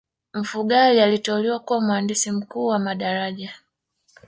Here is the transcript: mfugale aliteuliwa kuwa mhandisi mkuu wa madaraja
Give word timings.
mfugale 0.33 1.03
aliteuliwa 1.03 1.59
kuwa 1.59 1.81
mhandisi 1.81 2.31
mkuu 2.31 2.65
wa 2.65 2.79
madaraja 2.79 3.53